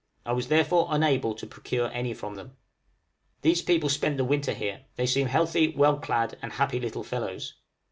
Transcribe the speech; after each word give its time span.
I 0.25 0.33
was 0.33 0.47
therefore 0.47 0.87
unable 0.89 1.35
to 1.35 1.45
procure 1.45 1.91
any 1.91 2.15
from 2.15 2.33
them. 2.33 2.57
These 3.43 3.61
people 3.61 3.87
spent 3.87 4.17
the 4.17 4.23
winter 4.25 4.53
here; 4.55 4.85
they 4.95 5.05
seemed 5.05 5.29
healthy, 5.29 5.75
well 5.75 5.99
clad, 5.99 6.39
and 6.41 6.53
happy 6.53 6.79
little 6.79 7.03
fellows. 7.03 7.53